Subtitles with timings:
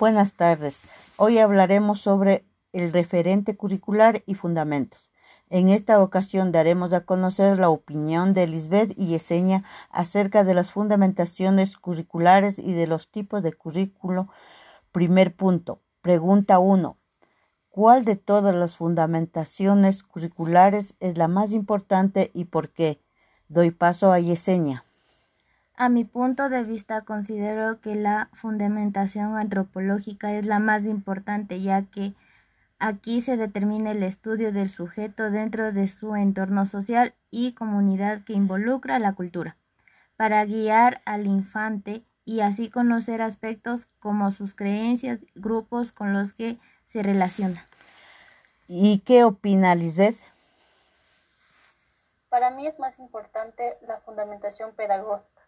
[0.00, 0.80] Buenas tardes.
[1.18, 5.10] Hoy hablaremos sobre el referente curricular y fundamentos.
[5.50, 10.72] En esta ocasión daremos a conocer la opinión de Lisbeth y Yesenia acerca de las
[10.72, 14.28] fundamentaciones curriculares y de los tipos de currículo.
[14.90, 15.82] Primer punto.
[16.00, 16.96] Pregunta 1.
[17.68, 23.02] ¿Cuál de todas las fundamentaciones curriculares es la más importante y por qué?
[23.48, 24.86] Doy paso a Yesenia.
[25.80, 31.86] A mi punto de vista considero que la fundamentación antropológica es la más importante ya
[31.86, 32.12] que
[32.78, 38.34] aquí se determina el estudio del sujeto dentro de su entorno social y comunidad que
[38.34, 39.56] involucra la cultura,
[40.18, 46.58] para guiar al infante y así conocer aspectos como sus creencias, grupos con los que
[46.88, 47.66] se relaciona.
[48.66, 50.18] ¿Y qué opina Lisbeth?
[52.28, 55.39] Para mí es más importante la fundamentación pedagógica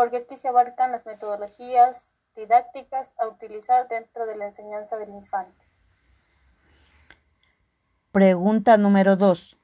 [0.00, 5.62] porque aquí se abarcan las metodologías didácticas a utilizar dentro de la enseñanza del infante.
[8.10, 9.58] Pregunta número 2.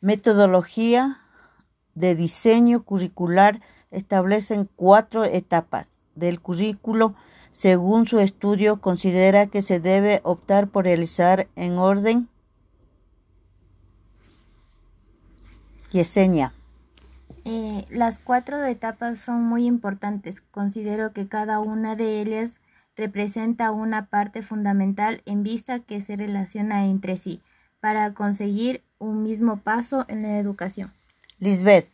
[0.00, 1.20] Metodología
[1.94, 7.14] de diseño curricular establecen cuatro etapas del currículo.
[7.52, 12.30] Según su estudio, considera que se debe optar por realizar en orden.
[15.90, 16.54] Yesenia.
[17.48, 20.40] Eh, las cuatro etapas son muy importantes.
[20.40, 22.50] Considero que cada una de ellas
[22.96, 27.40] representa una parte fundamental en vista que se relaciona entre sí
[27.78, 30.92] para conseguir un mismo paso en la educación.
[31.38, 31.88] Lisbeth.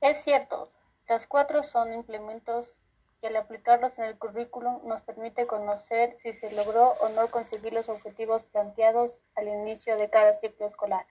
[0.00, 0.70] Es cierto,
[1.08, 2.76] las cuatro son implementos
[3.20, 7.72] que al aplicarlos en el currículum nos permite conocer si se logró o no conseguir
[7.72, 11.04] los objetivos planteados al inicio de cada ciclo escolar.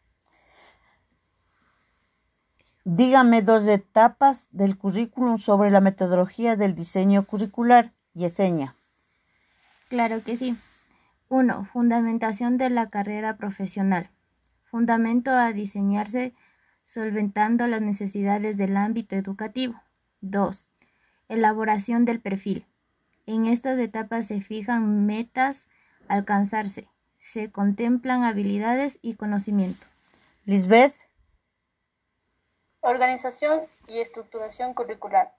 [2.89, 7.91] Dígame dos etapas del currículum sobre la metodología del diseño curricular.
[8.13, 8.75] Yesenia.
[9.89, 10.55] Claro que sí.
[11.27, 11.65] 1.
[11.65, 14.09] Fundamentación de la carrera profesional.
[14.63, 16.33] Fundamento a diseñarse
[16.85, 19.81] solventando las necesidades del ámbito educativo.
[20.21, 20.69] 2.
[21.27, 22.65] Elaboración del perfil.
[23.25, 25.65] En estas etapas se fijan metas
[26.07, 26.87] a alcanzarse,
[27.19, 29.85] se contemplan habilidades y conocimiento.
[30.45, 31.06] Lisbeth.
[32.87, 35.33] Organización y estructuración curricular.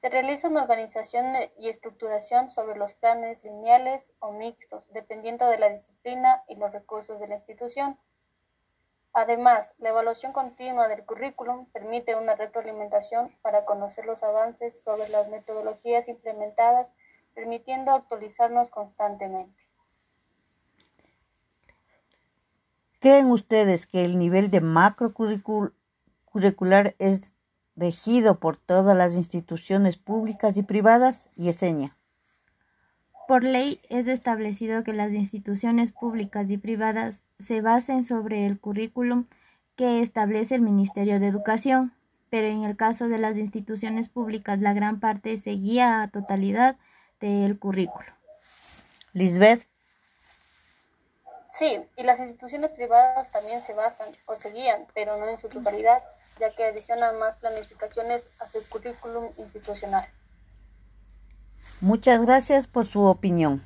[0.00, 5.68] Se realiza una organización y estructuración sobre los planes lineales o mixtos, dependiendo de la
[5.68, 7.98] disciplina y los recursos de la institución.
[9.12, 15.28] Además, la evaluación continua del currículum permite una retroalimentación para conocer los avances sobre las
[15.28, 16.94] metodologías implementadas,
[17.34, 19.62] permitiendo actualizarnos constantemente.
[22.98, 25.74] ¿Creen ustedes que el nivel de macrocurricular
[26.32, 27.32] curricular es
[27.76, 31.96] regido por todas las instituciones públicas y privadas y Yesenia.
[33.28, 39.26] Por ley es establecido que las instituciones públicas y privadas se basen sobre el currículum
[39.76, 41.92] que establece el Ministerio de Educación,
[42.30, 46.76] pero en el caso de las instituciones públicas la gran parte seguía a totalidad
[47.20, 48.06] del currículo.
[49.12, 49.66] Lisbeth.
[51.50, 56.02] Sí, y las instituciones privadas también se basan o seguían, pero no en su totalidad
[56.40, 60.08] ya que adiciona más planificaciones a su currículum institucional.
[61.80, 63.62] Muchas gracias por su opinión.